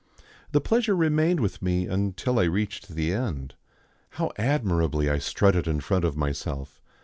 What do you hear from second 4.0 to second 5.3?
How admirably I